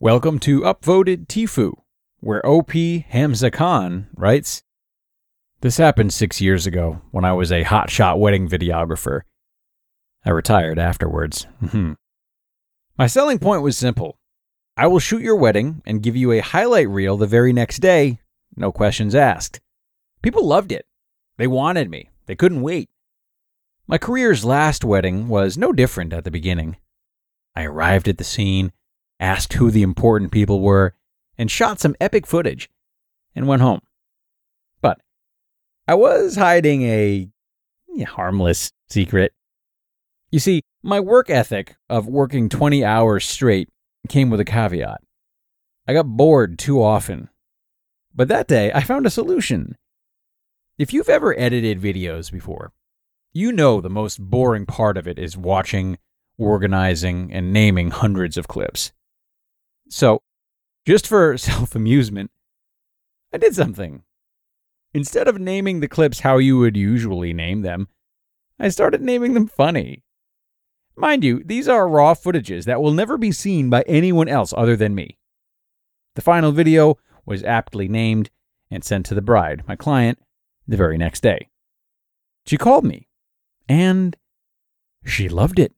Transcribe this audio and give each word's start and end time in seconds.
Welcome 0.00 0.38
to 0.40 0.60
Upvoted 0.60 1.26
Tifu, 1.26 1.72
where 2.20 2.44
OP 2.46 2.70
Hamza 2.70 3.50
Khan 3.50 4.06
writes 4.14 4.62
This 5.60 5.78
happened 5.78 6.12
six 6.12 6.40
years 6.40 6.68
ago 6.68 7.00
when 7.10 7.24
I 7.24 7.32
was 7.32 7.50
a 7.50 7.64
hotshot 7.64 8.16
wedding 8.18 8.48
videographer. 8.48 9.22
I 10.24 10.30
retired 10.30 10.78
afterwards. 10.78 11.48
Mhm. 11.60 11.96
My 12.96 13.08
selling 13.08 13.40
point 13.40 13.62
was 13.62 13.76
simple 13.76 14.20
I 14.76 14.86
will 14.86 15.00
shoot 15.00 15.20
your 15.22 15.34
wedding 15.34 15.82
and 15.84 16.00
give 16.00 16.14
you 16.14 16.30
a 16.30 16.38
highlight 16.38 16.88
reel 16.88 17.16
the 17.16 17.26
very 17.26 17.52
next 17.52 17.78
day, 17.80 18.20
no 18.54 18.70
questions 18.70 19.16
asked. 19.16 19.60
People 20.22 20.46
loved 20.46 20.70
it. 20.70 20.86
They 21.38 21.48
wanted 21.48 21.90
me, 21.90 22.10
they 22.26 22.36
couldn't 22.36 22.62
wait. 22.62 22.88
My 23.88 23.98
career's 23.98 24.44
last 24.44 24.84
wedding 24.84 25.26
was 25.26 25.58
no 25.58 25.72
different 25.72 26.12
at 26.12 26.22
the 26.22 26.30
beginning. 26.30 26.76
I 27.56 27.64
arrived 27.64 28.06
at 28.06 28.18
the 28.18 28.24
scene, 28.24 28.70
asked 29.20 29.54
who 29.54 29.70
the 29.70 29.82
important 29.82 30.32
people 30.32 30.60
were, 30.60 30.94
and 31.36 31.50
shot 31.50 31.80
some 31.80 31.96
epic 32.00 32.26
footage, 32.26 32.68
and 33.34 33.46
went 33.46 33.62
home. 33.62 33.80
But 34.80 35.00
I 35.86 35.94
was 35.94 36.36
hiding 36.36 36.82
a 36.82 37.28
harmless 38.06 38.70
secret. 38.88 39.32
You 40.30 40.38
see, 40.38 40.62
my 40.82 41.00
work 41.00 41.30
ethic 41.30 41.76
of 41.88 42.06
working 42.06 42.48
20 42.48 42.84
hours 42.84 43.24
straight 43.24 43.68
came 44.08 44.30
with 44.30 44.40
a 44.40 44.44
caveat. 44.44 45.00
I 45.86 45.94
got 45.94 46.04
bored 46.04 46.58
too 46.58 46.82
often. 46.82 47.28
But 48.14 48.28
that 48.28 48.48
day, 48.48 48.72
I 48.72 48.82
found 48.82 49.06
a 49.06 49.10
solution. 49.10 49.76
If 50.76 50.92
you've 50.92 51.08
ever 51.08 51.38
edited 51.38 51.80
videos 51.80 52.30
before, 52.30 52.72
you 53.32 53.52
know 53.52 53.80
the 53.80 53.90
most 53.90 54.20
boring 54.20 54.66
part 54.66 54.96
of 54.96 55.08
it 55.08 55.18
is 55.18 55.36
watching, 55.36 55.98
organizing, 56.36 57.32
and 57.32 57.52
naming 57.52 57.90
hundreds 57.90 58.36
of 58.36 58.48
clips. 58.48 58.92
So, 59.88 60.22
just 60.86 61.06
for 61.06 61.36
self 61.38 61.74
amusement, 61.74 62.30
I 63.32 63.38
did 63.38 63.54
something. 63.54 64.02
Instead 64.94 65.28
of 65.28 65.38
naming 65.38 65.80
the 65.80 65.88
clips 65.88 66.20
how 66.20 66.38
you 66.38 66.58
would 66.58 66.76
usually 66.76 67.32
name 67.32 67.62
them, 67.62 67.88
I 68.58 68.68
started 68.70 69.02
naming 69.02 69.34
them 69.34 69.46
funny. 69.46 70.02
Mind 70.96 71.22
you, 71.22 71.42
these 71.44 71.68
are 71.68 71.88
raw 71.88 72.14
footages 72.14 72.64
that 72.64 72.82
will 72.82 72.92
never 72.92 73.16
be 73.16 73.30
seen 73.30 73.70
by 73.70 73.82
anyone 73.86 74.28
else 74.28 74.52
other 74.56 74.74
than 74.76 74.94
me. 74.94 75.18
The 76.16 76.22
final 76.22 76.50
video 76.50 76.96
was 77.24 77.44
aptly 77.44 77.86
named 77.86 78.30
and 78.70 78.82
sent 78.82 79.06
to 79.06 79.14
the 79.14 79.22
bride, 79.22 79.62
my 79.68 79.76
client, 79.76 80.18
the 80.66 80.76
very 80.76 80.98
next 80.98 81.22
day. 81.22 81.50
She 82.46 82.56
called 82.56 82.84
me, 82.84 83.06
and 83.68 84.16
she 85.04 85.28
loved 85.28 85.58
it. 85.58 85.72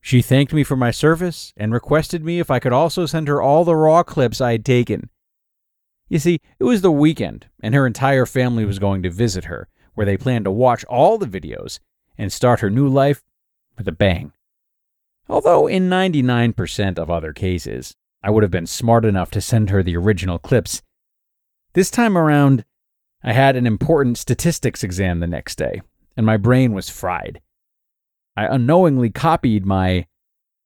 She 0.00 0.22
thanked 0.22 0.52
me 0.52 0.64
for 0.64 0.76
my 0.76 0.90
service 0.90 1.52
and 1.56 1.72
requested 1.72 2.24
me 2.24 2.40
if 2.40 2.50
I 2.50 2.58
could 2.58 2.72
also 2.72 3.06
send 3.06 3.28
her 3.28 3.40
all 3.40 3.64
the 3.64 3.76
raw 3.76 4.02
clips 4.02 4.40
I 4.40 4.52
had 4.52 4.64
taken. 4.64 5.10
You 6.08 6.18
see, 6.18 6.40
it 6.58 6.64
was 6.64 6.80
the 6.80 6.90
weekend, 6.90 7.46
and 7.62 7.74
her 7.74 7.86
entire 7.86 8.26
family 8.26 8.64
was 8.64 8.78
going 8.78 9.02
to 9.02 9.10
visit 9.10 9.44
her, 9.44 9.68
where 9.94 10.06
they 10.06 10.16
planned 10.16 10.46
to 10.46 10.50
watch 10.50 10.84
all 10.86 11.18
the 11.18 11.26
videos 11.26 11.78
and 12.18 12.32
start 12.32 12.60
her 12.60 12.70
new 12.70 12.88
life 12.88 13.22
with 13.76 13.86
a 13.86 13.92
bang. 13.92 14.32
Although, 15.28 15.66
in 15.66 15.88
99% 15.88 16.98
of 16.98 17.10
other 17.10 17.32
cases, 17.32 17.94
I 18.22 18.30
would 18.30 18.42
have 18.42 18.50
been 18.50 18.66
smart 18.66 19.04
enough 19.04 19.30
to 19.32 19.40
send 19.40 19.70
her 19.70 19.82
the 19.82 19.96
original 19.96 20.38
clips, 20.38 20.82
this 21.72 21.90
time 21.90 22.18
around, 22.18 22.64
I 23.22 23.32
had 23.32 23.54
an 23.54 23.64
important 23.64 24.18
statistics 24.18 24.82
exam 24.82 25.20
the 25.20 25.28
next 25.28 25.56
day, 25.56 25.82
and 26.16 26.26
my 26.26 26.36
brain 26.36 26.72
was 26.72 26.90
fried. 26.90 27.40
I 28.36 28.46
unknowingly 28.46 29.10
copied 29.10 29.66
my 29.66 30.06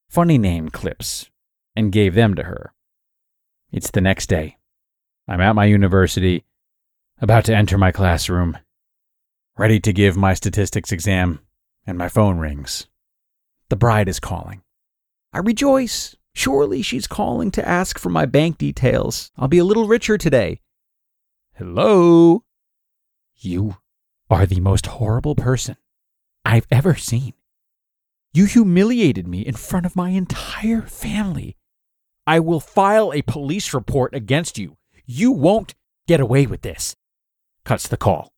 funny 0.09 0.39
name 0.39 0.69
clips 0.69 1.31
and 1.75 1.93
gave 1.93 2.15
them 2.15 2.35
to 2.35 2.45
her. 2.45 2.73
It's 3.73 3.91
the 3.91 4.01
next 4.01 4.29
day. 4.29 4.59
I'm 5.27 5.41
at 5.41 5.55
my 5.57 5.65
university, 5.65 6.45
about 7.21 7.45
to 7.47 7.57
enter 7.57 7.79
my 7.79 7.91
classroom, 7.91 8.59
ready 9.57 9.81
to 9.81 9.93
give 9.93 10.17
my 10.17 10.35
statistics 10.35 10.93
exam, 10.93 11.41
and 11.87 11.99
my 11.99 12.09
phone 12.09 12.39
rings. 12.39 12.87
The 13.71 13.77
bride 13.77 14.09
is 14.09 14.21
calling. 14.21 14.63
I 15.33 15.39
rejoice. 15.39 16.15
Surely 16.35 16.83
she's 16.83 17.07
calling 17.07 17.51
to 17.53 17.67
ask 17.67 17.99
for 17.99 18.11
my 18.11 18.27
bank 18.27 18.59
details. 18.59 19.31
I'll 19.37 19.49
be 19.49 19.59
a 19.59 19.65
little 19.65 19.87
richer 19.87 20.19
today. 20.19 20.61
Hello? 21.55 22.45
You 23.37 23.77
are 24.29 24.45
the 24.45 24.61
most 24.61 24.87
horrible 24.87 25.35
person 25.35 25.77
I've 26.45 26.67
ever 26.71 26.97
seen. 26.97 27.35
You 28.37 28.47
humiliated 28.47 29.29
me 29.29 29.43
in 29.43 29.55
front 29.55 29.87
of 29.87 29.95
my 29.95 30.11
entire 30.11 30.83
family. 30.83 31.57
I 32.27 32.41
will 32.41 32.59
file 32.59 33.13
a 33.13 33.23
police 33.23 33.73
report 33.73 34.13
against 34.13 34.59
you. 34.59 34.77
You 35.07 35.31
won't 35.31 35.77
get 36.09 36.19
away 36.19 36.45
with 36.47 36.63
this. 36.63 36.97
Cuts 37.65 37.87
the 37.87 37.97
call. 37.97 38.33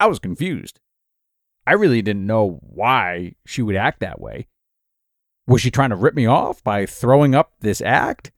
I 0.00 0.06
was 0.06 0.18
confused. 0.18 0.80
I 1.68 1.74
really 1.74 2.02
didn't 2.02 2.26
know 2.26 2.58
why 2.62 3.36
she 3.46 3.62
would 3.62 3.76
act 3.76 4.00
that 4.00 4.20
way. 4.20 4.48
Was 5.46 5.60
she 5.60 5.70
trying 5.70 5.90
to 5.90 5.96
rip 5.96 6.14
me 6.14 6.26
off 6.26 6.64
by 6.64 6.86
throwing 6.86 7.32
up 7.32 7.52
this 7.60 7.80
act? 7.80 8.32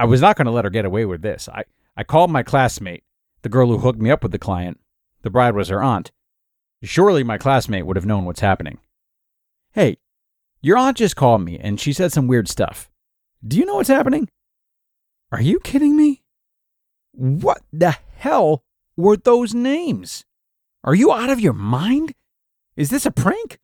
I 0.00 0.04
was 0.04 0.20
not 0.20 0.36
going 0.36 0.46
to 0.46 0.50
let 0.50 0.64
her 0.64 0.70
get 0.70 0.84
away 0.84 1.04
with 1.04 1.22
this. 1.22 1.48
I, 1.48 1.62
I 1.96 2.02
called 2.02 2.32
my 2.32 2.42
classmate, 2.42 3.04
the 3.42 3.48
girl 3.48 3.68
who 3.68 3.78
hooked 3.78 4.00
me 4.00 4.10
up 4.10 4.24
with 4.24 4.32
the 4.32 4.38
client. 4.38 4.80
The 5.22 5.30
bride 5.30 5.54
was 5.54 5.68
her 5.68 5.80
aunt. 5.80 6.10
Surely 6.84 7.24
my 7.24 7.38
classmate 7.38 7.86
would 7.86 7.96
have 7.96 8.04
known 8.04 8.26
what's 8.26 8.40
happening. 8.40 8.78
Hey, 9.72 9.96
your 10.60 10.76
aunt 10.76 10.98
just 10.98 11.16
called 11.16 11.42
me 11.42 11.58
and 11.58 11.80
she 11.80 11.92
said 11.92 12.12
some 12.12 12.28
weird 12.28 12.46
stuff. 12.46 12.90
Do 13.46 13.56
you 13.56 13.64
know 13.64 13.76
what's 13.76 13.88
happening? 13.88 14.28
Are 15.32 15.40
you 15.40 15.60
kidding 15.60 15.96
me? 15.96 16.22
What 17.12 17.62
the 17.72 17.96
hell 18.16 18.64
were 18.96 19.16
those 19.16 19.54
names? 19.54 20.24
Are 20.82 20.94
you 20.94 21.10
out 21.10 21.30
of 21.30 21.40
your 21.40 21.54
mind? 21.54 22.12
Is 22.76 22.90
this 22.90 23.06
a 23.06 23.10
prank? 23.10 23.58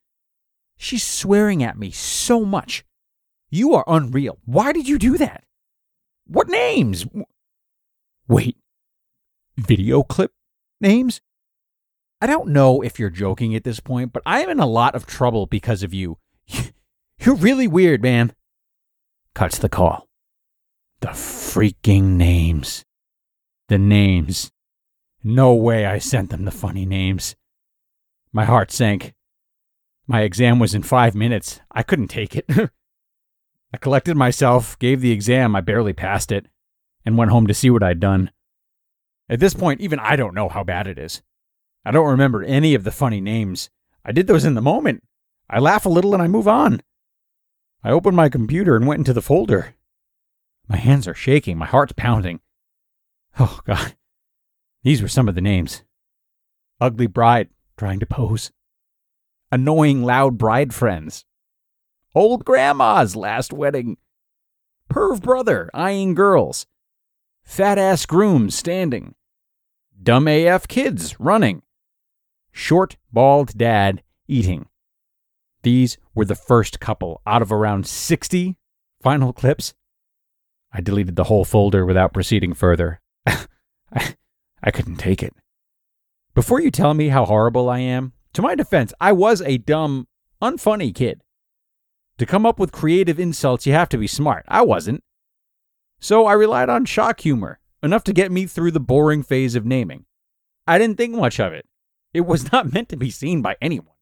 She's 0.79 1.05
swearing 1.05 1.63
at 1.63 1.79
me 1.79 1.91
so 1.91 2.47
much. 2.47 2.85
You 3.51 3.75
are 3.75 3.85
unreal. 3.87 4.39
Why 4.47 4.73
did 4.73 4.89
you 4.89 4.99
do 4.99 5.19
that? 5.19 5.45
What 6.27 6.49
names? 6.49 7.07
Wait, 8.27 8.57
video 9.59 10.03
clip 10.03 10.33
names? 10.81 11.21
I 12.21 12.27
don't 12.27 12.49
know 12.49 12.83
if 12.83 12.99
you're 12.99 13.11
joking 13.11 13.55
at 13.55 13.65
this 13.65 13.81
point, 13.81 14.13
but 14.13 14.23
I 14.27 14.41
am 14.41 14.51
in 14.51 14.61
a 14.61 14.67
lot 14.67 14.95
of 14.95 15.07
trouble 15.07 15.47
because 15.47 15.83
of 15.83 15.95
you. 15.95 16.19
You're 17.19 17.37
really 17.37 17.67
weird, 17.67 18.03
man. 18.03 18.35
Cuts 19.35 19.59
the 19.59 19.69
call. 19.69 20.07
The 21.01 21.09
freaking 21.09 22.17
names. 22.17 22.85
The 23.69 23.79
names. 23.79 24.51
No 25.23 25.55
way 25.55 25.87
I 25.87 25.99
sent 25.99 26.31
them 26.31 26.45
the 26.45 26.51
funny 26.51 26.85
names. 26.85 27.37
My 28.33 28.45
heart 28.45 28.71
sank. 28.71 29.15
My 30.07 30.23
exam 30.23 30.59
was 30.59 30.75
in 30.75 30.83
five 30.83 31.15
minutes. 31.15 31.61
I 31.71 31.83
couldn't 31.83 32.09
take 32.09 32.37
it. 32.37 32.47
I 33.73 33.77
collected 33.79 34.17
myself, 34.17 34.79
gave 34.79 35.01
the 35.01 35.13
exam, 35.13 35.55
I 35.55 35.61
barely 35.61 35.93
passed 35.93 36.33
it, 36.33 36.47
and 37.05 37.17
went 37.17 37.31
home 37.31 37.47
to 37.47 37.55
see 37.55 37.71
what 37.71 37.83
I'd 37.83 38.01
done. 38.01 38.31
At 39.29 39.39
this 39.39 39.55
point, 39.55 39.81
even 39.81 40.01
I 40.01 40.17
don't 40.17 40.35
know 40.35 40.49
how 40.49 40.65
bad 40.65 40.89
it 40.89 40.99
is. 40.99 41.23
I 41.85 41.91
don't 41.91 42.09
remember 42.09 42.43
any 42.43 42.75
of 42.75 42.85
the 42.85 42.93
funny 42.93 43.21
names. 43.21 43.71
I 44.05 44.13
did 44.13 44.27
those 44.27 44.45
in 44.45 44.55
the 44.55 44.61
moment. 44.61 45.03
I 45.49 45.59
laugh 45.59 45.87
a 45.87 45.91
little 45.91 46.15
and 46.15 46.23
I 46.23 46.29
move 46.29 46.47
on. 46.47 46.83
I 47.83 47.91
opened 47.91 48.17
my 48.17 48.29
computer 48.29 48.77
and 48.77 48.87
went 48.87 48.99
into 48.99 49.13
the 49.13 49.23
folder. 49.23 49.75
My 50.69 50.77
hands 50.77 51.09
are 51.09 51.15
shaking, 51.15 51.59
my 51.59 51.67
heart's 51.67 51.95
pounding. 51.97 52.41
Oh, 53.39 53.61
God. 53.65 53.95
These 54.83 55.03
were 55.03 55.09
some 55.09 55.29
of 55.29 55.35
the 55.35 55.41
names 55.41 55.83
Ugly 56.81 57.09
Bride 57.09 57.49
trying 57.77 58.01
to 58.01 58.07
pose, 58.07 58.51
Annoying 59.51 60.03
Loud 60.03 60.39
Bride 60.39 60.75
Friends, 60.75 61.25
Old 62.15 62.45
Grandma's 62.45 63.17
Last 63.17 63.53
Wedding, 63.53 63.97
Perv 64.91 65.23
Brother 65.23 65.71
Eyeing 65.73 66.15
Girls, 66.15 66.67
Fat 67.43 67.79
Ass 67.79 68.07
Groom 68.07 68.51
Standing, 68.51 69.15
Dumb 70.03 70.29
AF 70.29 70.69
Kids 70.69 71.19
Running, 71.19 71.63
Short 72.53 72.97
Bald 73.13 73.57
Dad 73.57 74.03
Eating. 74.29 74.67
These 75.63 75.99
were 76.15 76.25
the 76.25 76.35
first 76.35 76.81
couple 76.81 77.21
out 77.27 77.43
of 77.43 77.53
around 77.53 77.87
60 77.87 78.57
final 79.03 79.33
clips. 79.33 79.75
I 80.73 80.81
deleted 80.81 81.17
the 81.17 81.25
whole 81.25 81.45
folder 81.45 81.85
without 81.85 82.13
proceeding 82.13 82.55
further. 82.55 83.01
I, 83.27 84.15
I 84.63 84.71
couldn't 84.71 84.97
take 84.97 85.23
it. 85.23 85.35
Before 86.35 86.61
you 86.61 86.71
tell 86.71 86.95
me 86.95 87.09
how 87.09 87.25
horrible 87.25 87.69
I 87.69 87.81
am, 87.81 88.13
to 88.35 88.43
my 88.43 88.55
defense, 88.55 88.95
I 89.01 89.13
was 89.13 89.43
a 89.43 89.59
dumb, 89.59 90.07
unfunny 90.41 90.95
kid. 90.95 91.23
To 92.19 92.27
come 92.27 92.47
up 92.47 92.59
with 92.59 92.71
creative 92.71 93.19
insults, 93.19 93.67
you 93.67 93.73
have 93.73 93.89
to 93.89 93.99
be 93.99 94.07
smart. 94.07 94.45
I 94.47 94.63
wasn't. 94.63 95.03
So 95.99 96.27
I 96.27 96.35
relied 96.35 96.69
on 96.69 96.85
shock 96.85 97.21
humor, 97.21 97.59
enough 97.83 98.05
to 98.05 98.13
get 98.13 98.31
me 98.31 98.47
through 98.47 98.71
the 98.71 98.81
boring 98.81 99.23
phase 99.23 99.55
of 99.55 99.67
naming. 99.67 100.05
I 100.67 100.79
didn't 100.79 100.97
think 100.97 101.15
much 101.15 101.41
of 101.41 101.53
it. 101.53 101.67
It 102.13 102.23
was 102.23 102.51
not 102.51 102.73
meant 102.73 102.89
to 102.89 102.97
be 102.97 103.11
seen 103.11 103.41
by 103.41 103.57
anyone. 103.61 103.95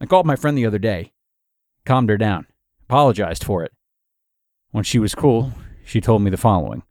I 0.00 0.06
called 0.06 0.26
my 0.26 0.36
friend 0.36 0.58
the 0.58 0.66
other 0.66 0.78
day, 0.78 1.12
calmed 1.86 2.10
her 2.10 2.18
down, 2.18 2.46
apologized 2.82 3.44
for 3.44 3.62
it. 3.62 3.72
When 4.72 4.84
she 4.84 4.98
was 4.98 5.14
cool, 5.14 5.52
she 5.84 6.00
told 6.00 6.22
me 6.22 6.30
the 6.30 6.36
following 6.36 6.82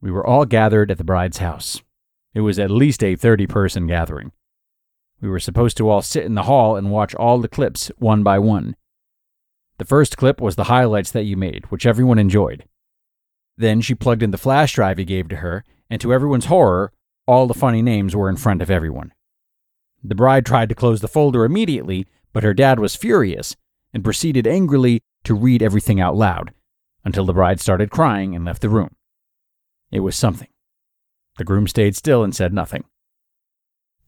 We 0.00 0.12
were 0.12 0.26
all 0.26 0.44
gathered 0.44 0.90
at 0.90 0.98
the 0.98 1.04
bride's 1.04 1.38
house. 1.38 1.82
It 2.34 2.40
was 2.40 2.58
at 2.58 2.70
least 2.70 3.02
a 3.02 3.16
30 3.16 3.46
person 3.48 3.86
gathering. 3.86 4.30
We 5.20 5.28
were 5.28 5.40
supposed 5.40 5.76
to 5.78 5.88
all 5.88 6.02
sit 6.02 6.24
in 6.24 6.34
the 6.34 6.44
hall 6.44 6.76
and 6.76 6.90
watch 6.90 7.14
all 7.14 7.38
the 7.38 7.48
clips 7.48 7.90
one 7.98 8.22
by 8.22 8.38
one. 8.38 8.76
The 9.78 9.84
first 9.84 10.16
clip 10.16 10.40
was 10.40 10.54
the 10.54 10.64
highlights 10.64 11.10
that 11.10 11.24
you 11.24 11.36
made, 11.36 11.64
which 11.70 11.86
everyone 11.86 12.18
enjoyed. 12.18 12.64
Then 13.56 13.80
she 13.80 13.94
plugged 13.94 14.22
in 14.22 14.30
the 14.30 14.38
flash 14.38 14.74
drive 14.74 14.98
he 14.98 15.04
gave 15.04 15.28
to 15.28 15.36
her, 15.36 15.64
and 15.90 16.00
to 16.00 16.12
everyone's 16.12 16.46
horror, 16.46 16.92
all 17.26 17.46
the 17.46 17.54
funny 17.54 17.82
names 17.82 18.14
were 18.14 18.28
in 18.28 18.36
front 18.36 18.62
of 18.62 18.70
everyone. 18.70 19.12
The 20.04 20.14
bride 20.14 20.44
tried 20.44 20.68
to 20.68 20.74
close 20.74 21.00
the 21.00 21.08
folder 21.08 21.44
immediately, 21.44 22.06
but 22.32 22.42
her 22.42 22.54
dad 22.54 22.80
was 22.80 22.96
furious 22.96 23.56
and 23.92 24.02
proceeded 24.04 24.46
angrily 24.46 25.02
to 25.24 25.34
read 25.34 25.62
everything 25.62 26.00
out 26.00 26.16
loud 26.16 26.52
until 27.04 27.24
the 27.24 27.32
bride 27.32 27.60
started 27.60 27.90
crying 27.90 28.34
and 28.34 28.44
left 28.44 28.62
the 28.62 28.68
room. 28.68 28.94
It 29.90 30.00
was 30.00 30.16
something. 30.16 30.48
The 31.38 31.44
groom 31.44 31.68
stayed 31.68 31.96
still 31.96 32.24
and 32.24 32.34
said 32.34 32.52
nothing. 32.52 32.84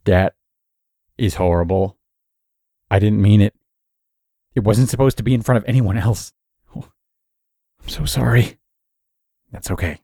That 0.04 0.34
is 1.16 1.36
horrible. 1.36 1.96
I 2.90 2.98
didn't 2.98 3.22
mean 3.22 3.40
it. 3.40 3.54
It 4.54 4.64
wasn't 4.64 4.88
supposed 4.88 5.16
to 5.18 5.22
be 5.22 5.34
in 5.34 5.42
front 5.42 5.62
of 5.62 5.68
anyone 5.68 5.96
else. 5.96 6.32
Oh, 6.74 6.88
I'm 7.82 7.88
so 7.88 8.04
sorry. 8.04 8.58
That's 9.52 9.70
okay. 9.70 10.00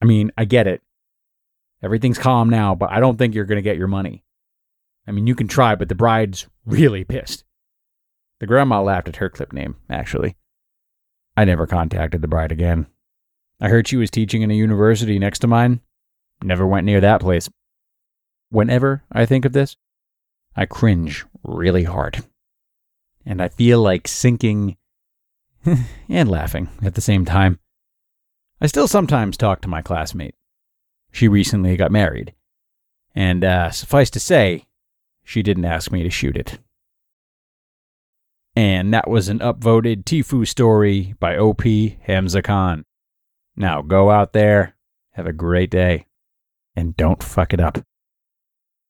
I 0.00 0.04
mean, 0.04 0.32
I 0.36 0.44
get 0.44 0.66
it. 0.66 0.82
Everything's 1.82 2.18
calm 2.18 2.48
now, 2.48 2.74
but 2.74 2.90
I 2.90 3.00
don't 3.00 3.16
think 3.16 3.34
you're 3.34 3.44
going 3.44 3.56
to 3.56 3.62
get 3.62 3.76
your 3.76 3.88
money. 3.88 4.24
I 5.06 5.10
mean, 5.10 5.26
you 5.26 5.34
can 5.34 5.48
try, 5.48 5.74
but 5.74 5.88
the 5.88 5.94
bride's 5.94 6.46
really 6.64 7.04
pissed. 7.04 7.44
The 8.40 8.46
grandma 8.46 8.82
laughed 8.82 9.08
at 9.08 9.16
her 9.16 9.30
clip 9.30 9.52
name, 9.52 9.76
actually. 9.88 10.36
I 11.36 11.44
never 11.44 11.66
contacted 11.66 12.22
the 12.22 12.28
bride 12.28 12.52
again. 12.52 12.86
I 13.60 13.68
heard 13.68 13.88
she 13.88 13.96
was 13.96 14.10
teaching 14.10 14.42
in 14.42 14.50
a 14.50 14.54
university 14.54 15.18
next 15.18 15.38
to 15.40 15.46
mine. 15.46 15.80
Never 16.42 16.66
went 16.66 16.84
near 16.84 17.00
that 17.00 17.20
place. 17.20 17.48
Whenever 18.50 19.04
I 19.10 19.24
think 19.26 19.44
of 19.44 19.52
this, 19.52 19.76
I 20.56 20.66
cringe 20.66 21.24
really 21.42 21.84
hard. 21.84 22.24
And 23.24 23.40
I 23.40 23.48
feel 23.48 23.80
like 23.80 24.08
sinking 24.08 24.76
and 26.08 26.28
laughing 26.28 26.68
at 26.82 26.94
the 26.94 27.00
same 27.00 27.24
time. 27.24 27.58
I 28.60 28.66
still 28.66 28.88
sometimes 28.88 29.36
talk 29.36 29.60
to 29.62 29.68
my 29.68 29.82
classmate. 29.82 30.34
She 31.10 31.28
recently 31.28 31.76
got 31.76 31.92
married. 31.92 32.34
And 33.14 33.44
uh, 33.44 33.70
suffice 33.70 34.10
to 34.10 34.20
say, 34.20 34.66
she 35.24 35.42
didn't 35.42 35.64
ask 35.64 35.90
me 35.90 36.02
to 36.02 36.10
shoot 36.10 36.36
it. 36.36 36.58
And 38.54 38.92
that 38.92 39.08
was 39.08 39.28
an 39.28 39.38
upvoted 39.38 40.04
Tifu 40.04 40.46
story 40.46 41.14
by 41.18 41.36
OP 41.36 41.62
Hamza 42.02 42.42
Khan. 42.42 42.84
Now 43.56 43.82
go 43.82 44.10
out 44.10 44.32
there, 44.32 44.76
have 45.12 45.26
a 45.26 45.32
great 45.32 45.70
day, 45.70 46.06
and 46.76 46.96
don't 46.96 47.22
fuck 47.22 47.52
it 47.52 47.60
up. 47.60 47.78